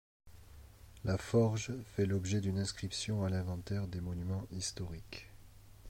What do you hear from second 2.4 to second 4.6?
d'une inscription à l'inventaire des monuments